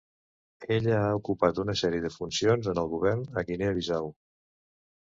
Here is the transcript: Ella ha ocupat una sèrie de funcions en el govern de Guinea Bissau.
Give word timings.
Ella 0.75 0.95
ha 1.01 1.11
ocupat 1.19 1.61
una 1.65 1.75
sèrie 1.83 2.07
de 2.09 2.13
funcions 2.17 2.73
en 2.75 2.83
el 2.85 2.91
govern 2.99 3.23
de 3.39 3.47
Guinea 3.53 3.79
Bissau. 3.79 4.15